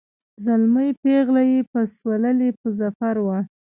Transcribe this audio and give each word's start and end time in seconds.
زلمی 0.45 0.89
پېغله 1.01 1.43
یې 1.51 1.59
پسوللي 1.71 2.49
په 2.59 2.67
ظفر 2.79 3.15
وه 3.25 3.39